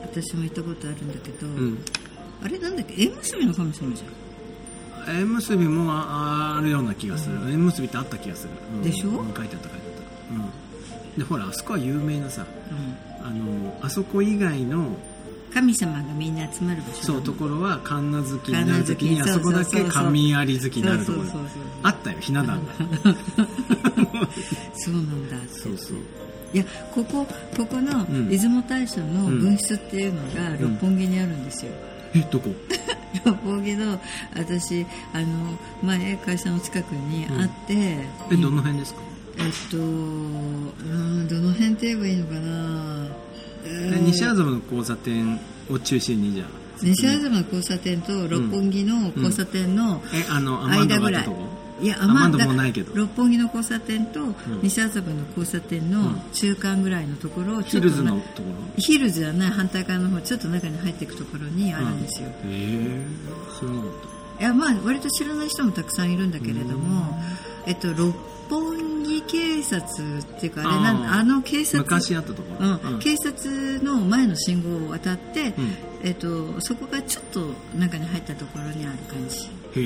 [0.00, 1.78] 私も行ったことあるんだけど、うん、
[2.44, 3.02] あれなんだっけ？
[3.02, 5.16] 縁結びの神様じゃん。
[5.20, 7.36] 縁結びもああるような気がする。
[7.50, 8.82] 縁結びってあった気がする、うん。
[8.82, 9.08] でしょ？
[9.08, 9.94] うん書いてあった書いてあっ
[10.28, 10.36] た、う
[11.16, 13.26] ん、でほらあそこは有名なさうん。
[13.26, 14.96] あのあそこ以外の
[15.60, 21.28] 神様がみんな集まる場所そうところは神奈月神稲月に奈月あそこだけ神有月になるところ。
[21.82, 22.72] あったよひな壇が。
[24.74, 25.96] そうなんだそうそう。
[26.54, 28.28] いやここここのうん。
[28.28, 31.72] 出雲大社の分室っていうのが六本木にあるんですよ、
[32.14, 32.54] えどこ？
[33.24, 34.00] 六本木の
[34.36, 35.26] 私あの
[35.82, 39.00] 前会社の近くにあって、えどの辺ですか？
[39.38, 43.06] えっとうんどの辺って言えばいいのかな
[44.06, 45.38] 西麻布の交差点
[45.70, 46.48] を中心にじゃあ。
[46.82, 50.02] 西麻布の交差点と六本木の交差点の
[50.68, 51.12] 間ぐらい。
[51.12, 51.58] があったとこ？
[51.80, 52.92] いやアマンドだもないけど。
[52.94, 56.20] 六本木の交差点と西麻布の交差点のうん。
[56.32, 58.82] 中間ぐらいのところをちヒょっとなルズのところ？
[58.82, 63.06] ヒルズじゃない反対側の方ちょっと中に入っていくところにあるんですよ、へえ
[63.58, 63.90] 知らなかっ
[64.40, 67.20] いやまあ割と知らない人もたくさんいるんだけれども、
[67.68, 68.14] えっと、六
[68.48, 72.92] 本木警察っていうかあれなんあの警た察昔あったところ。
[72.92, 72.98] うん。
[72.98, 75.76] 警察の前の信号を渡って、うん。
[76.02, 79.48] えっと、そこがちょっと中に入ったところにある感じ。
[79.78, 79.82] へ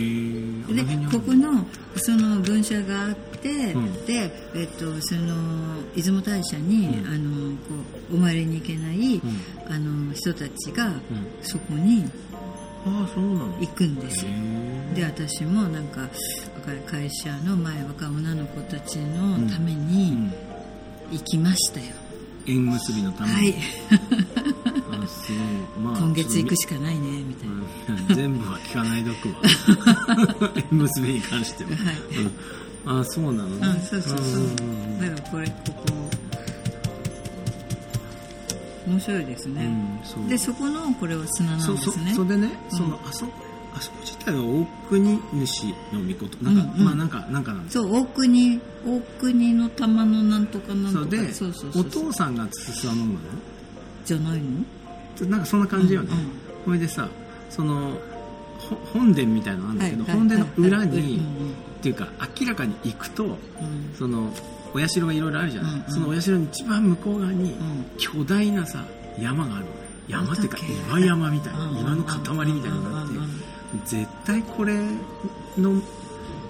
[0.71, 1.67] えでここの
[1.97, 4.07] その分社があって、うん。
[4.07, 7.07] で、えっと、その出雲大社に、うん。
[7.09, 7.75] あのこ
[8.13, 9.23] うお参りに行けない、ん。
[9.69, 10.95] あの人たちが、うん。
[11.43, 12.05] そこに
[12.85, 14.25] ああそうなの行くんです。
[14.25, 16.09] よへで私もなんか
[16.63, 20.33] 会社の前若い女の子たちのためにうん。
[21.13, 21.87] 行きましたよ、
[22.47, 23.37] 縁結びのために。
[23.37, 23.55] はい。
[24.93, 27.55] あそうまあ今月行くしかないねみたいな、
[28.09, 28.15] うん。
[28.15, 29.35] 全部は聞かないどくわ。
[30.57, 31.79] 縁結びに関しては、はい。
[32.87, 33.67] うん、あそうなのね。
[33.69, 34.27] うんそうそうそう。
[34.27, 34.43] うんうんう
[34.97, 35.01] ん。
[35.01, 36.11] だからこれここ
[38.87, 40.29] 面白いですね、うんそう。
[40.29, 42.15] でそこのこれは砂なんそうそですね。
[42.15, 42.79] それでね、うん。
[42.79, 43.27] そのあそ
[43.75, 46.45] あそこ自体は大国主の御事。
[46.45, 46.85] なんか、うんうん。
[46.85, 51.07] まあなんかなんかなんそう大国大国の玉のなんとかなんとか。
[51.07, 53.19] でそうそうそうお父さんがつすわのなの？
[54.05, 54.41] じゃない
[55.21, 55.27] の？
[55.29, 56.29] なんかそんな感じよね、うんうん。
[56.65, 57.09] それでさ
[57.51, 57.99] その
[58.59, 62.09] ほ本殿みたいなのあるんだけど、はいはい本殿の裏はいはいっていうか
[62.41, 63.39] 明らかに行くとうん。
[63.99, 64.33] その
[64.75, 65.91] お社がいろいろあるじゃない、うんうん。
[65.91, 67.85] そのお社の一番向こう側にうん。
[67.99, 68.85] 巨大なさ
[69.19, 69.71] 山があるの。
[70.09, 70.59] 山っていうか
[70.89, 72.19] 岩山みたいな岩の塊
[72.53, 73.15] みたいなのがあって
[73.85, 74.75] 絶対これ
[75.57, 75.81] の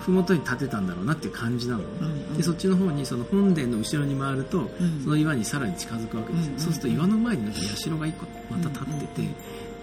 [0.00, 2.36] 麓に建てたんだろうなっていう感じなの、うんうん。
[2.36, 4.70] でそっちの方にその本殿の後ろに回ると、ん。
[5.04, 6.60] その岩にさらに近づくわけですよ、うんうん。
[6.60, 9.34] そうすると岩の前になんか社が一個また立ってて、うんうん。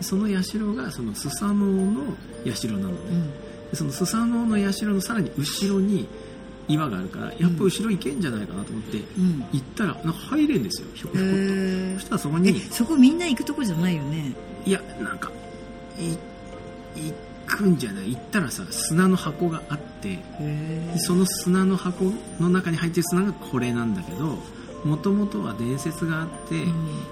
[0.02, 2.16] その社がそのスサノオの
[2.54, 3.32] 社なのね、うん。
[3.72, 6.08] でそのスサノオの社のさらに後ろに
[6.68, 9.46] 岩があるからやっぱ後ろ行けんじゃないかなと思ってうん。
[9.54, 11.32] 行ったらなんか入れんですよひょこひょこ。
[11.32, 14.34] っとへそしたらそこえにそこみんな行くとこじゃないよね。
[14.66, 15.32] いやなんか
[15.98, 16.18] い
[16.96, 17.14] 行
[17.50, 20.20] くんじゃない行ったらさ砂の箱があって
[20.98, 22.06] その砂の箱
[22.40, 24.38] の中に入ってる砂がこれなんだけど
[24.86, 26.64] もともとは伝説があって、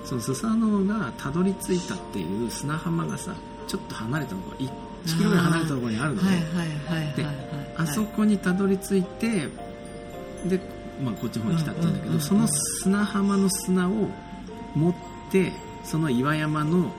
[0.06, 3.36] そのスサノオがたどり着いたっていう砂浜がさ
[3.68, 7.36] ちょっと離れたところ1キロぐらい離れたところにあるのはいね、ではい
[7.76, 9.50] あそこにたどり着いて
[10.46, 10.60] で、
[11.04, 12.22] まあ、こっちの方に来たって言うんだけど、うんうんうんうん。
[12.22, 13.92] その砂浜の砂を
[14.76, 14.96] 持っ
[15.30, 15.52] て
[15.84, 16.92] その岩山の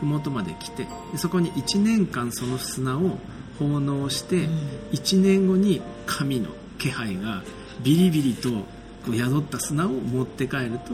[0.00, 3.18] 麓まで来てでそこに1年間その砂を
[3.58, 4.52] 奉納して、うん。
[4.92, 7.42] 1年後に神の気配が
[7.82, 10.92] ビリビリとこう宿った砂を持って帰ると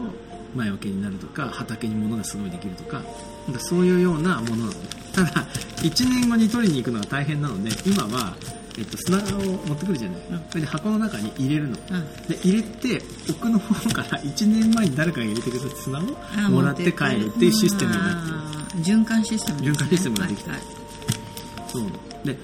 [0.55, 3.01] 前分けになるとか畑に物がすごいできるとか
[3.47, 4.71] なんかそういうようなものなの。
[5.13, 5.45] ただ
[5.81, 8.35] 1年後に取りに行くのが大変なので今は、
[8.77, 11.77] えっと、砂を持ってくるじゃない、それで箱の中に入れるの。
[11.77, 12.27] うん。
[12.27, 16.01] で入れて奥の方から1年前に誰かが入れてくれた砂を
[16.35, 19.69] あもらって帰るっていうシステムになってるあー循環システムね。
[19.69, 20.51] 循環システムができた。
[20.51, 20.69] はいはい。
[21.67, 21.83] そう。
[22.25, 22.37] で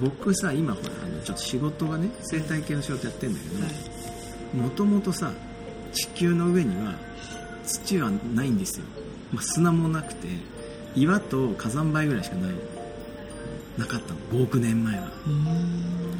[0.00, 4.56] 僕さ今ほらあのちょっと仕事がね生態系の仕事やってんだけど、はい。
[4.56, 5.32] もともとさ
[5.92, 6.94] 地球の上には
[7.64, 8.86] 土はないんですよ、
[9.32, 10.28] まあ、砂もなくて
[10.94, 12.54] 岩と火山灰ぐらいしかない。
[13.78, 14.20] なかったの。
[14.32, 15.10] 5億年前は。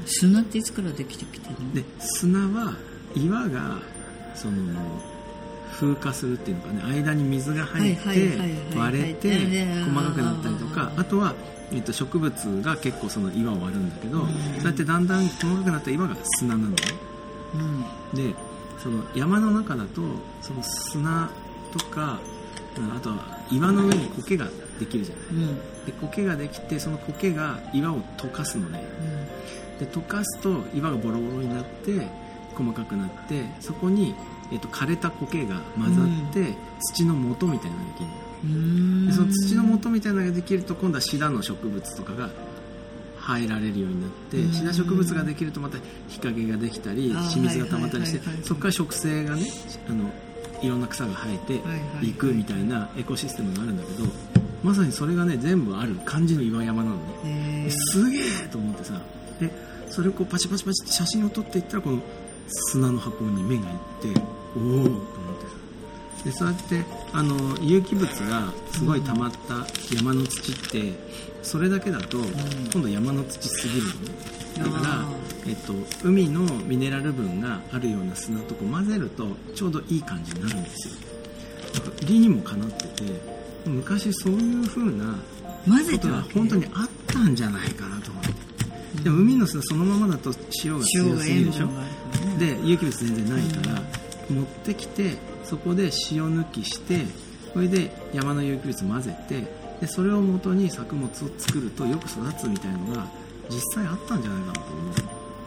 [0.07, 1.75] 砂っていつからできてきてるの？
[1.75, 2.75] で砂は
[3.15, 3.79] 岩が
[4.35, 4.73] その
[5.73, 8.03] 風化するっていうのかね間に水が入って
[8.77, 9.35] 割れて
[9.85, 11.35] 細かくなったりとかあとは、
[11.73, 16.77] えっと、植物が結構その岩を割るんだけどうんそうやってだんだん細かくなった岩が砂なのね。
[17.55, 18.31] うん。
[18.31, 18.35] で
[18.83, 20.03] その山の中だと
[20.41, 21.31] その砂
[21.73, 22.21] とか
[22.77, 25.27] うんあとは岩の上に苔ができるじゃない。
[25.27, 25.57] うん。
[25.87, 28.85] で苔ができてその苔が岩を溶かすのね。
[29.79, 32.09] で溶かすと岩がボロボロになって
[32.55, 34.15] 細かくなってそこに、
[34.53, 38.11] えっと、枯れた苔が混ざって、土の元みたいなのができる
[39.07, 42.31] でその土の元みたいなのができると今度はシダの植物とかが
[43.21, 44.53] 生えられるようになってうん。
[44.53, 49.47] シダ植物ができるとまた日陰ができたり清水が溜まったりしてそこから植生がね
[49.89, 50.11] あの
[50.61, 54.09] いろんな草が生えてはいくみたいなエコシステムがあるんだけど
[54.63, 57.69] まさにそれがね全部ある感じの岩山なのね。
[57.71, 59.01] すげえと思ってさ。
[59.41, 59.51] で
[59.89, 62.01] それをこうパチパチパチって写真を撮っていったらこの
[62.49, 64.21] 砂の箱に目がいって
[64.57, 65.05] おおと思っ
[66.25, 70.93] てでそうやってあの有機物がすごい溜まった山の土って
[71.43, 72.19] それだけだと
[72.73, 73.99] 今度山の土すぎるのね。
[74.59, 75.09] だからあ、
[75.47, 75.73] えっと、
[76.05, 80.95] 海のミネラル分があるような砂とこう混ぜるとちょうどいい感じになるんですよ。
[81.75, 83.21] だから理にもかなってて
[83.65, 85.17] 昔そういう風な
[85.67, 91.69] 混ぜことがたわけ本当にあったんじゃないかなと思ってでも海の砂そのままだと塩が強すぎるでしょ？
[92.39, 93.83] で有機物全然ないから、
[94.31, 97.05] 持ってきてそこで塩抜きして
[97.53, 99.45] それで山の有機物混ぜて
[99.81, 103.07] でそれを元に作物を作るとよく育つみたいのが
[103.51, 104.91] 実際あったんじゃないかなと思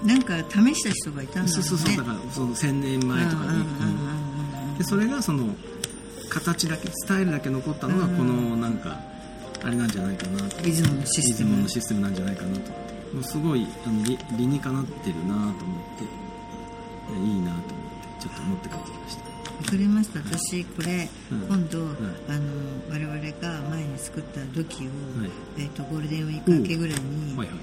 [0.03, 1.47] うなんか試した人がいたんだね。
[1.47, 5.55] そうそうそうだからその1000年前とかに、うんうんうんうんでそれがその
[6.29, 8.99] 形だけスタイルだけ残ったのがこのなんか
[9.63, 10.57] あれなんじゃないかなと。
[10.57, 11.55] うん出雲のシステム。
[11.55, 12.71] ムのシステムなんじゃないかなと。
[13.13, 16.25] もうすごいあの理理にかなってるなと思って。
[17.13, 17.84] いいなと思って
[18.25, 19.25] ちょっと持って帰ってきました。
[19.25, 20.19] わかりました。
[20.19, 21.41] 私これ、うん。
[21.47, 21.89] 今度、ん。
[22.27, 22.51] あの
[22.89, 25.31] 我々が前に作った土器を、はい。
[25.57, 27.53] えー、とゴールデンウィーク明けぐらいに、はいは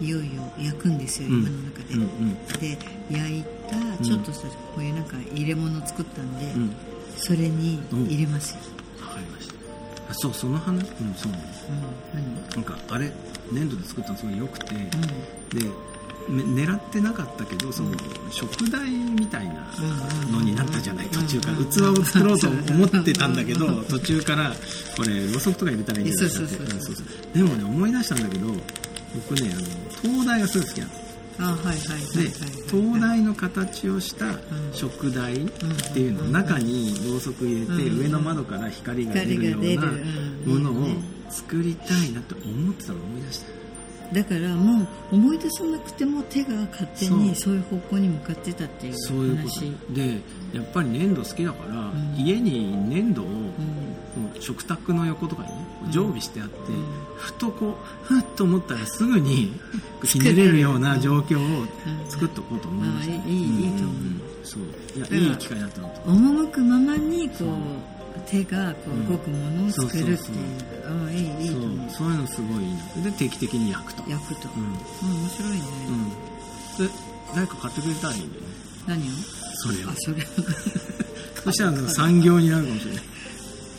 [0.00, 0.04] い。
[0.04, 1.40] いよいよ焼くんですよ、うん。
[1.40, 2.34] 今の中で、うんうん。
[2.58, 2.78] で
[3.10, 6.72] 焼いたちょっとしたこういうなんか入れ物作ったんで、うん。
[7.16, 8.60] それに入れますよ、
[9.02, 9.54] わかりました。
[10.10, 12.56] あそうその話うんそうなんですうん、何？
[12.56, 13.12] なんかあれ
[13.52, 14.90] 粘土で作ったのすごい良くて、うん。
[14.90, 14.96] で
[15.60, 15.70] め
[16.30, 17.90] 狙ってなかったけどその
[18.30, 19.66] 食材みたいな
[20.30, 24.52] のになったじゃない途中から器を作ろうと思ってたんだけど途中から
[24.96, 30.92] これろうそくとか入れたらいいんじゃないかってでもね思い出したんだけど僕ねあの灯台がすごい好きなの。
[31.42, 34.26] あはいはいはいはいで灯台の形をした
[34.74, 35.48] 食台っ
[35.94, 36.32] ていうのうん。
[36.32, 38.00] 中にろうそく入れてうん。
[38.00, 39.86] 上の窓から光が出るような
[40.46, 40.96] ものをね
[41.30, 43.59] 作りたいなと思ってたのを思い出した
[44.12, 47.54] だからもう思い出さなくても手が勝手にそう。
[47.54, 48.98] いう方向に向かってたっていう話。
[48.98, 49.94] そういうこと。
[49.94, 50.20] で
[50.52, 52.14] やっぱり粘土好きだから、ん。
[52.16, 54.40] 家に粘土をうん。
[54.40, 55.48] 食卓の横とかに
[55.90, 56.84] 常備してあって、うん。
[57.16, 59.52] ふとこうふっと思ったらすぐに
[60.04, 61.66] ひねれるような状況を
[62.08, 63.94] 作っとこうと思いました、あいいいいいいと思う。
[64.42, 64.62] そう。
[64.98, 66.00] いやいい機会だったなと。
[66.10, 67.99] 赴くままにこう
[68.30, 70.34] 手がこう動くものを作るってい
[71.06, 73.10] ういいいいと思うそういうのすごいいいな。
[73.10, 74.08] で定期的に焼くと。
[74.08, 75.58] 焼くとうんうん面白いね。
[75.88, 76.92] うんで
[77.34, 78.48] 誰か買ってくれたらいいんだよね
[78.86, 79.10] 何を？
[79.54, 80.16] それをあそれ。
[81.44, 83.04] そしたら産業になるかもしれない。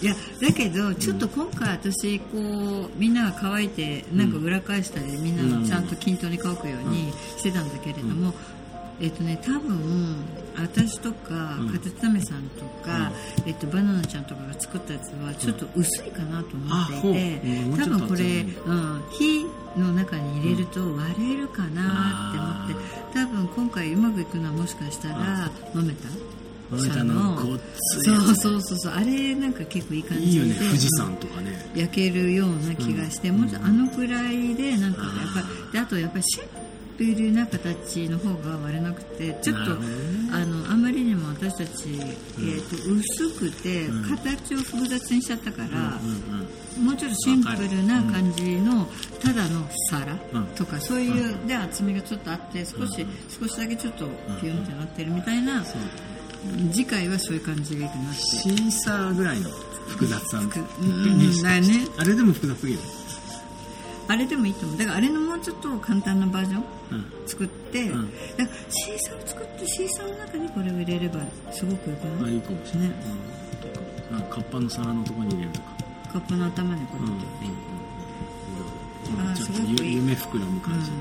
[0.02, 8.34] いやだけどちょっと今回私こうみんなが乾いてなんか裏返したりみんながちゃんと均等に乾くようにしてたんだけれども、
[9.02, 10.24] えっとね多分
[10.58, 11.70] 私とかうん。
[11.72, 13.12] 片手めさんとか、
[13.46, 17.72] えっと、バナナちゃんとかが作ったやつはちょっと薄いかなと思っていて、う。
[17.72, 19.46] うん多分これ、うん、火
[19.80, 26.10] の中に入れると割れるかなって思って、多分今回うまくいくのはもしかしたら豆田
[26.70, 31.72] 豆田のそうそうそうそうあれなんか結構いい感じでいいよね富士山とかね。
[31.76, 33.42] 焼けるような気がして、うん。
[33.42, 36.61] もうちょっとあのくらいでなんかねやっぱりであとやっぱりシンプ
[37.16, 44.18] ルな形の方が割れなくてちょっとあのあまりにも私たち、えー、と薄くてうん。
[44.18, 46.48] 形を複雑にしちゃったから、うんうん
[46.86, 48.88] もうちょっとシンプルな感じの
[49.22, 50.46] ただの皿うん。
[50.56, 54.06] とかそういうで厚みがちょっとあって少し少しだけちょっと
[54.40, 55.64] ピュンってなってるみたいな
[56.72, 57.98] 次回はそういう感じになって。
[58.16, 59.50] シーサーぐらいの
[59.90, 61.42] 複雑さくうん。
[61.44, 61.88] だよね。
[61.98, 62.80] あれでも複雑すぎる
[64.08, 64.78] あれでもいいと思う。
[64.78, 66.81] だからあれのもうちょっと簡単なバージョンうん
[67.28, 68.12] 作って、うん。
[68.38, 71.20] だからシーサーを作ってシーサーの中にこれを入れれば
[71.52, 72.32] すごくよくない？
[72.32, 72.96] あいいかもしれない、ね。
[74.12, 75.66] うん、とかあカッパの皿のところに入れるとか。
[76.14, 77.54] カップの頭にこうんうんれ入れて、
[79.10, 79.20] うん。
[79.20, 79.96] うんあーちょっとすごくいい。
[79.96, 80.92] 夢膨らむ感じ、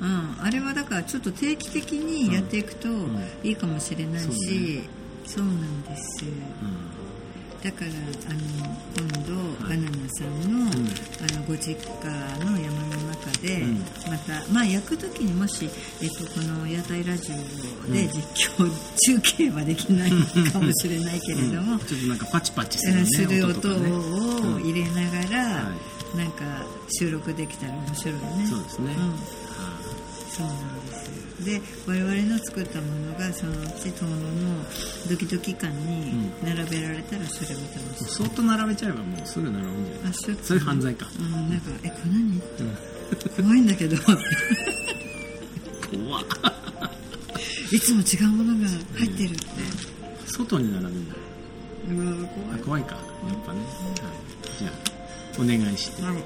[0.00, 0.06] うん。
[0.06, 3.22] うん、あれはだからちょっと定期的にやっていくとん。
[3.42, 4.88] いいかもしれないそうし、ね。
[5.26, 6.24] そうなんです
[7.62, 8.40] だからあの
[8.96, 9.34] 今度
[9.68, 12.08] バナナさんの,、あのご実家
[12.44, 13.78] の山の中で、うん。
[14.08, 15.68] また、まあ、焼く時にもし、
[16.00, 18.22] えっと、この屋台ラジオで実
[18.56, 20.10] 況、中継はできない
[20.50, 21.78] かもしれないけれども、うん。
[21.80, 25.72] ちょっとなんかパチパチする,、音を入れながら、は
[26.16, 26.44] なんか
[26.88, 28.46] 収録できたら面白いね。
[28.48, 28.96] そうですね、
[30.36, 31.10] そうなんです
[31.44, 34.64] で我々の作ったものがそのうち遠野の
[35.08, 40.10] ドキドキ感に並べられたらそれを見てまいす、そっと並べちゃえばもうすぐ並ぶんじゃない？
[40.10, 41.08] あしょそれ犯罪か。
[41.18, 42.20] うんなんか「えこれ何?
[42.20, 42.40] うん」
[43.44, 43.96] 怖いんだけど。
[45.90, 46.24] 怖っ。
[47.72, 49.46] いつも違うものが入ってるって、
[50.26, 51.14] 外に並ぶんだ
[51.88, 52.60] うわ怖い。
[52.60, 52.94] あ怖いか。
[52.94, 53.00] やっ
[53.46, 54.72] ぱね、はい、じゃあ
[55.40, 56.16] お願いして、はい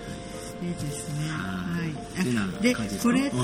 [0.63, 1.29] いいですね。
[1.29, 2.63] はい。
[2.63, 3.37] でこれと、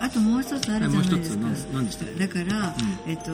[0.00, 1.46] あともう一つあるじゃないですか。
[2.18, 2.74] だから、う
[3.06, 3.32] えっと、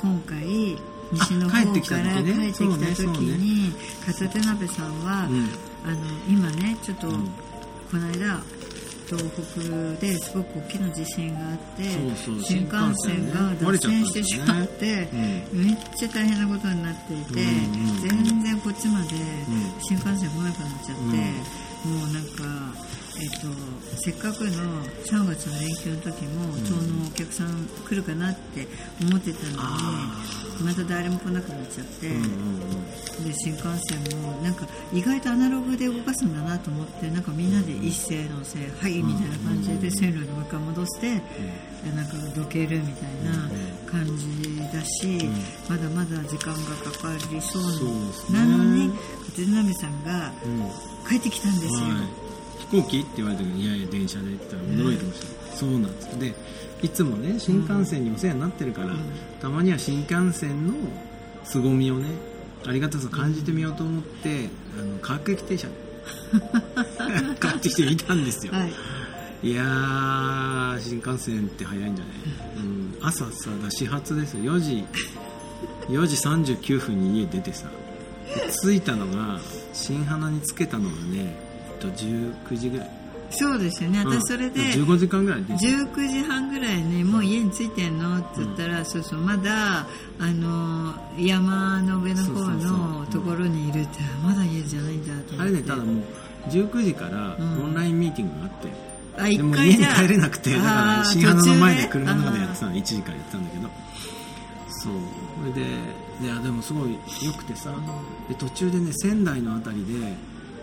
[0.00, 0.76] 今回
[1.12, 3.72] 西の方から帰ってきた時に
[4.06, 5.48] 片手鍋さんは、うん。
[5.84, 5.96] あの
[6.28, 7.26] 今ねちょっと、うん。
[7.90, 8.42] この間
[9.06, 9.60] 東北
[10.00, 11.84] ですごく大きな地震があって
[12.42, 12.74] 新幹
[13.06, 15.08] 線が脱線してしまって、
[15.52, 17.34] めっちゃ大変なことになっていて、
[18.02, 19.10] 全然こっちまでん。
[19.80, 21.02] 新幹線来なくなっちゃって、
[21.86, 22.42] もうなんか、
[23.22, 23.46] えっと、
[23.96, 26.64] せっかくの3月の連休の時もん。
[26.64, 28.66] 遠のお客さん来るかなって
[29.00, 30.26] 思ってたのに、あ
[30.64, 32.08] また誰も来なくなっちゃって。
[32.08, 43.48] うんうんで新幹線もなんか意外とアナログで動かすんだなと思ってなんかみんなで一斉のせいはいみたいな感じで線路にもう一回戻してでなんかどけるみたいな
[43.90, 45.30] 感じだし
[45.68, 47.62] まだまだ時間がかかりそう
[48.32, 48.44] な。
[48.44, 48.88] のに
[49.36, 50.70] 勝波さんがうんうん。
[51.08, 52.25] 帰ってきたんですよ、はい、
[52.70, 56.18] 飛行機って言われたけどいやいや電車でって言ったら驚いてました、そうなんです。
[56.18, 56.34] で
[56.82, 58.98] いつもね新幹線にお世話になってるから、うん。
[59.40, 60.74] たまには新幹線の
[61.44, 62.10] 凄みをね
[62.66, 64.48] ありがたさを感じてみようと思って、
[64.78, 65.68] あの各駅停車。
[67.40, 68.72] 買ってきてみたんですよ、はい。
[69.42, 72.14] いやー新幹線って早いんじゃない、
[72.58, 74.56] うん、朝さだ始発ですよ。
[74.56, 74.84] 4時
[75.88, 76.16] 4時
[76.54, 77.68] 39分に家出てさ。
[78.34, 79.40] で着いたのが
[79.72, 81.45] 新花につけたのがね
[81.90, 82.90] と19時ぐらい。
[83.28, 84.02] そうですよね。
[84.02, 84.20] うん。
[84.20, 85.54] 私それで、15時間ぐらいで。
[85.54, 88.18] 19時半ぐらいにもう家に着いてんの？
[88.18, 89.86] って言ったら、そうそうまだあ
[90.20, 95.42] の山の上の方のところにいるってまだ家じゃないんだと思って。
[95.42, 96.04] あれねただもう
[96.48, 97.64] 19時からうん。
[97.64, 98.68] オンラインミーティングがあって、
[99.16, 103.68] あで一回じゃあも家に帰れなくてだから新花の前で車の中でやってあたの1時間やってたんだけど。
[104.68, 104.92] そう。
[105.40, 105.68] それで
[106.22, 107.74] いやでもすごい良くてさ
[108.28, 110.14] で途中でね仙台のあたりで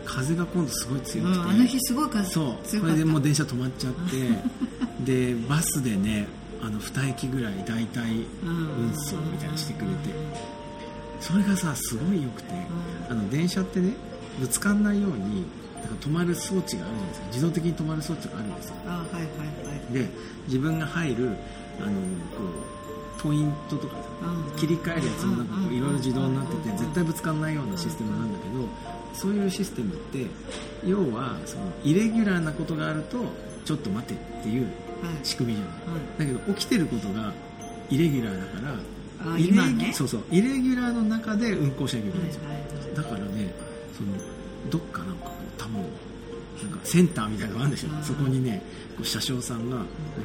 [0.05, 2.79] 風が今度すごい強くて、ーうんあの日すごい風そう。
[2.81, 4.03] これでもう電車止まっちゃって。
[5.03, 6.27] でバスでね
[6.61, 10.53] あの2駅ぐらい大体運送みたいにしてくれて。
[11.23, 12.53] それがさすごい良くて
[13.09, 13.93] あの電車ってね
[14.41, 18.75] ぶつかんないようにだから止まる装置があるじゃないですか自動的に止まる装置があるんですよ。
[18.85, 19.25] あはいはいは
[19.89, 19.93] い。
[19.93, 20.09] で
[20.47, 21.29] 自分が入る
[21.79, 21.93] あのこ
[23.17, 28.67] うポイントとかうん切り替えるやつもなんかこういろいろ自動になっててうん絶対ぶつかんないようなシステムなんだけど
[29.13, 30.25] そういうシステムって
[30.85, 33.25] 要はそのイレギュラーなことがあると
[33.65, 34.71] ちょっと待てっていうはい。
[35.23, 35.71] 仕組みじゃな
[36.27, 36.27] い。
[36.27, 36.33] はい。
[36.33, 37.33] だけど起きてることが
[37.89, 42.47] イレギュラーだからあ今夢ねそうそうイレギュラーの中で運行しなきゃいけないんですよ。
[42.47, 42.95] はいはい。
[42.95, 43.53] だからね
[43.95, 44.09] その
[44.71, 45.31] どっかなんか
[46.61, 48.61] なんかセンターみたいなのがあるんですようんそこにね
[49.01, 49.77] 車掌さんが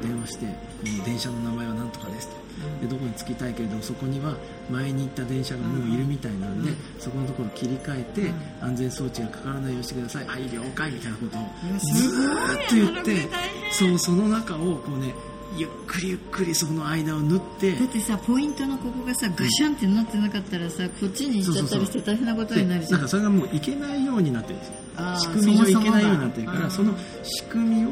[0.02, 0.46] 電話して
[0.84, 2.48] 「この電車の名前は何とかです」と。
[2.80, 4.34] でどこに着きたいけれどもそこには
[4.68, 6.76] 前に行った電車がもういるみたいなんで、うん。
[6.98, 8.68] そこのところ切り替えて、うん。
[8.68, 10.26] 安全装置がかからないようにしてください。
[10.26, 11.40] はい了解みたいなことを
[11.78, 13.28] ずーっと言って
[13.70, 15.14] そうその中をこうね
[15.56, 22.92] ゆっくりゆっくりその間を縫ってだってさポイントのここがさガシャンってなってなかったらさこっちに行っちゃったりして大変なことでになるじゃん。
[22.92, 24.74] なんかそれがもういけないようになってるんですよ
[25.18, 27.90] 仕組み上いけないようになってるからその仕組みを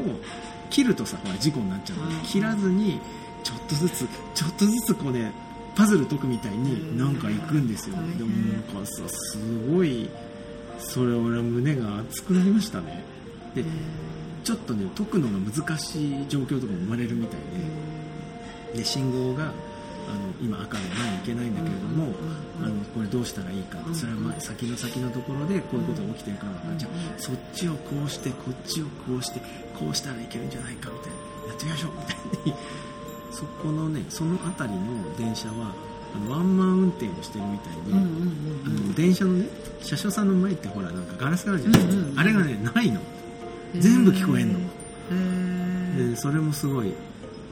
[0.70, 2.08] 切るとさほら事故になっちゃうの。
[2.08, 2.20] でうん。
[2.22, 3.00] 切らずに
[3.42, 5.32] ちょっとずつちょっとずつこうね
[5.74, 7.96] パズル解くみたいになんか行くんですよ。
[7.96, 9.38] うんでもなんかさす
[9.70, 10.08] ごい
[10.78, 13.04] それ俺は胸が熱くなりましたね。
[13.54, 13.64] で
[14.44, 17.40] ちょっとね解くのが難しい状況とかも生まれるみたい
[18.74, 18.78] で。
[18.78, 19.52] で信号が
[20.08, 22.12] あの今赤で前に行けないんだけれども、
[22.62, 29.40] あのこれどうしたらいいかそれはまあ先の先のところでこういうことが起きてるからじゃあそっちをこうしてこっちをこうして
[29.78, 32.16] こうしたらいけるんじゃないかみたいなやってみましょうみたい
[32.46, 32.54] に。
[33.32, 35.74] そこのねその辺りの電車は
[36.14, 39.46] あのワンマン運転をしてるみたいに、うんうんあの電車のね
[39.82, 41.86] 車掌さんの前ってほらなんかガラスがあるじゃない？
[41.86, 43.00] ですか、あれがねないの。
[43.78, 44.58] 全部聞こえんの。
[44.58, 46.10] へー。
[46.12, 46.92] でそれもすごい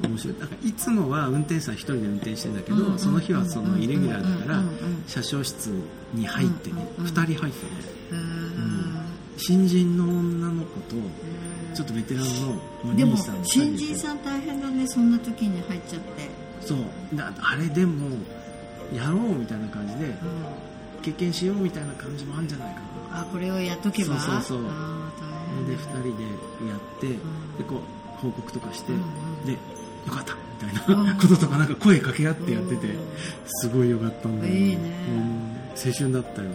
[0.09, 0.37] 面白い。
[0.39, 5.71] だからいつもは運転手さん一人で運転してんだけど、うんその日はそのイレギュラーだから、うんうんうん車掌室
[6.15, 7.05] に入ってね、うん。
[7.05, 7.53] うん2人入ってね。
[8.13, 9.05] へー
[9.37, 10.95] 新人の女の子と
[11.75, 12.31] ちょっとベテランの
[12.93, 16.79] おでも兄さん新人んさん大変だねそんな時に入っちゃって、そう。
[17.15, 18.09] だあれでも
[18.95, 20.15] やろうみたいな感じでうん。
[21.03, 22.81] 経験しようみたいな感じもあるんじゃないか
[23.13, 23.21] な。
[23.21, 24.19] あこれをやっとけば？
[24.19, 24.63] そうそうそう。
[25.69, 26.25] で変2人で
[26.71, 27.11] やって、ん。
[27.11, 27.19] で
[27.69, 27.81] こう
[28.23, 29.47] 報告とかして、うんうん。
[29.47, 29.59] で
[30.07, 33.03] よかったみたいなこととかなんか声かけ合ってやっててうん。
[33.47, 34.79] すごいよかったんだよいいね。
[35.09, 35.57] うん。
[35.75, 36.55] 青春だったよよ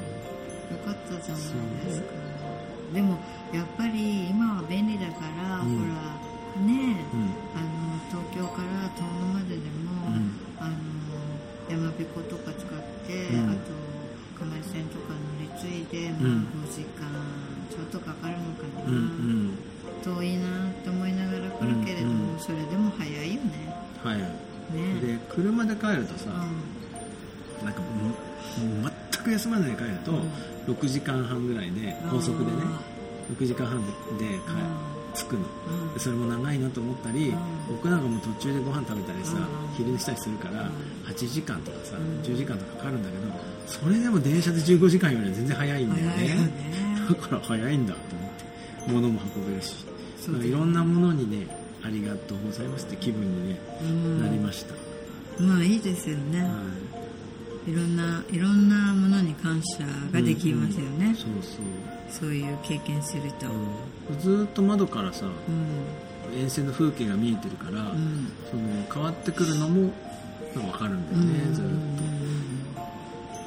[0.86, 1.44] かったじゃない
[1.86, 2.08] ですか。
[2.94, 3.20] でも
[3.54, 5.78] やっぱり今は便利だから、うん。
[5.78, 7.34] ほらねうん。
[7.54, 10.32] あの東京から遠野まででも、うん。
[10.60, 10.76] あの
[11.70, 13.50] 山彦とか使って、うん。
[13.50, 13.60] あと
[14.40, 16.48] 釜石線とか乗り継いで、まあ、うん。
[16.66, 17.10] 5時間
[17.70, 19.69] ちょっとかかるのかな、うんうん
[20.04, 22.40] 遠いなって思いながら来るけれども、うんうん。
[22.40, 23.50] それでも早いよね。
[24.04, 24.18] はい。
[24.18, 24.28] ね。
[25.02, 26.30] で車で帰るとさ、
[27.62, 30.74] うなんかもう全く休まないで帰ると、うん。
[30.74, 32.58] 6時間半ぐらいで高速でね
[33.40, 35.42] 6時間半で帰着くの。
[35.68, 35.94] うん。
[35.94, 37.38] でそれも長いなと思ったり、うん。
[37.76, 39.76] 僕なんかもう途中でご飯食べたりさ、うん。
[39.76, 40.70] 昼寝したりするから、うん。
[41.10, 42.22] 8時間とかさ、うん。
[42.22, 43.24] 10時間とかかかるんだけど
[43.66, 46.16] それでも電車で15時間よりは全然早いんだよね。
[46.16, 46.52] ね。
[47.10, 49.86] だから早いんだと思って物も運べるし
[50.20, 51.48] そういろんなものにね
[51.84, 54.22] ありがとうございますって気分に、ねうん。
[54.22, 54.74] なりました、
[55.42, 56.48] まあいいですよね、は
[57.68, 57.72] い。
[57.72, 61.64] いろんないろんなものに感謝ができますよね、そうそう。
[62.10, 63.48] そういう経験すると。
[63.48, 64.20] うん。
[64.20, 66.40] ずーっと窓からさうん。
[66.40, 68.28] 沿線の風景が見えてるから、うん。
[68.50, 68.64] その
[68.94, 69.92] 変わってくるのも
[70.54, 71.70] 分かるんだよね、ずーっ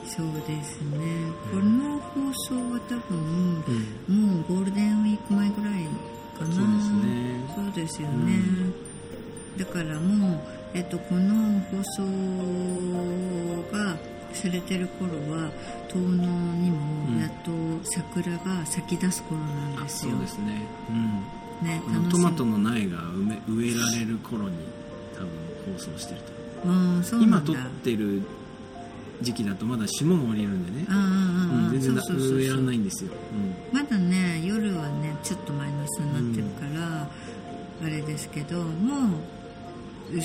[0.07, 0.99] そうですね。
[1.51, 3.73] この放送は多分と、
[4.11, 4.27] うん。
[4.27, 5.87] もうゴールデンウィーク前ぐらい
[6.39, 6.55] かな。
[6.55, 7.33] そうですね。
[7.55, 8.41] そうですよね、
[9.59, 10.41] だからもう、
[10.75, 12.03] えっと、この放送
[13.73, 13.97] が
[14.33, 15.51] されてる頃は
[15.89, 17.51] 東能にもやっと
[17.85, 20.93] 桜が咲き出す頃なんあですよ、そうですね、う
[21.65, 22.99] ん、ねトマトの苗が
[23.49, 24.57] 植えられる頃に
[25.15, 25.29] 多分
[25.75, 26.33] 放送してると。
[27.21, 28.23] 今撮ってる
[29.23, 30.87] 時期だとまだ霜も降りるんでね。
[30.89, 33.11] うん、全然なそうそうそう植えられないんですよ、
[33.73, 37.09] まだね夜はねちょっとマイナスになってるから、
[37.85, 39.21] あれですけども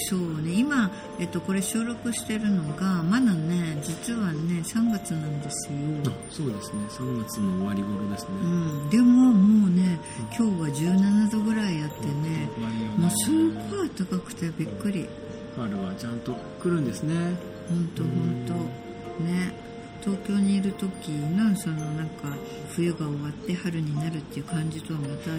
[0.09, 6.83] そうね今、えっと、これ収録してるのがまだね実はね3月なんですよ、うん、あそうですね。
[6.89, 8.45] 3月の終わり頃ですね、う
[8.87, 9.99] ん、でももうね
[10.37, 12.49] 今日は17度ぐらいあってね
[12.97, 13.33] もうすっ
[13.71, 15.07] ごい暖かくてびっくり。
[15.55, 17.15] 春はちゃんと来るんですね。
[17.67, 18.11] 本当本
[18.47, 18.86] 当
[19.20, 19.53] ね。
[20.01, 22.30] 東京にいる時のそのなんか
[22.70, 25.38] 冬が終わって春になるっていう感じとはまた違う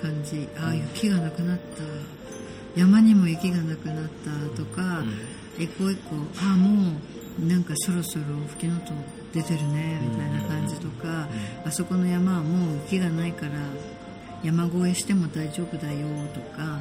[0.00, 0.48] 感じ。
[0.58, 1.62] ああ雪がなくなった。
[2.74, 5.04] 山にも雪がなくなったとか、
[5.58, 6.92] エコエコああも
[7.38, 8.92] うなんかそろそろ吹きのと
[9.32, 11.28] 出てるねみたいな感じとか、
[11.66, 13.52] あそこの山はもう雪がないから
[14.42, 16.80] 山越えしても大丈夫だよとか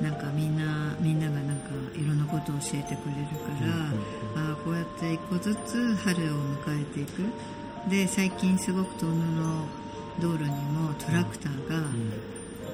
[0.00, 3.92] なんかみんなみんながなんかいろんなことを教えてくれるから、
[4.36, 6.28] ああこうやって一個ずつ春を
[6.66, 7.22] 迎えていく。
[7.88, 9.64] で最近すごく遠野の
[10.20, 11.76] 道路にもトラクターが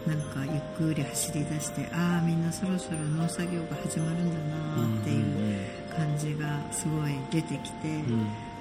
[0.07, 5.25] なんかゆっくり走り出してああみんなそろそろ農作業が始まるんだなっていう
[5.97, 7.89] 感じがすごい出てきて、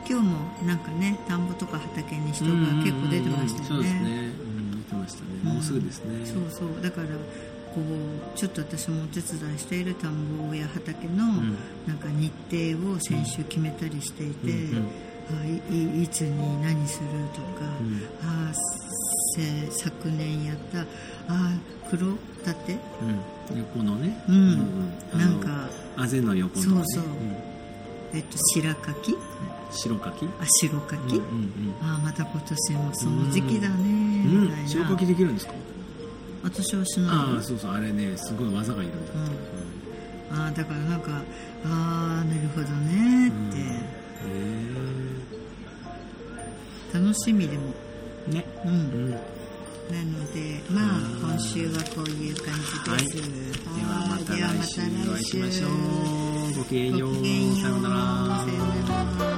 [0.07, 2.51] 今日もなんかね田んぼとか畑に人が
[2.83, 3.67] 結構出てましたよね。
[3.67, 5.53] そうですね、うん、出てましたね。
[5.53, 6.81] もうすぐですね、そうそう。
[6.81, 7.07] だから
[7.75, 11.57] こうちょっと私もお手伝いしている田んぼや畑のん。
[11.85, 18.01] なんか日程を先週決めたりしていて、いいいつに何するとか、ん。
[18.23, 18.53] あ
[19.35, 20.81] せ昨年やった
[21.27, 21.51] あ
[21.89, 22.11] 黒
[22.45, 22.77] 立て？
[23.51, 24.89] うん、横のね、うん。
[25.13, 25.67] あのなんか
[25.97, 26.83] あぜの横のね。
[26.85, 27.13] そうそう。
[27.13, 27.35] ん。
[28.13, 29.17] えっと白柿？
[29.71, 30.29] 白柿？
[30.39, 31.75] あ白柿、うんうん。
[31.81, 34.41] あまた今年もその時期だねうん。
[34.43, 35.53] みたいな、白柿できるんですか？
[36.45, 37.09] 私はしない。
[37.09, 39.19] ああそうそうあれねすごい技がいるんだって、
[40.31, 41.11] ああだからなんか
[41.65, 43.57] ああなるほどねって、
[46.97, 47.73] へ楽しみでも
[48.29, 48.45] えね。
[48.63, 49.11] うん、うん。
[49.11, 49.17] で
[49.91, 53.27] なのでまあ今週はこういう感じです、
[53.83, 54.83] はまたではま来週お
[55.13, 55.69] 会いしましょう。
[56.57, 57.15] ごきげんよう。
[57.15, 57.55] ごきげんよう。
[57.61, 59.34] さようなら